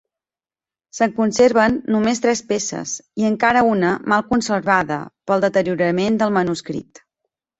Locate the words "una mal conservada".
3.73-4.99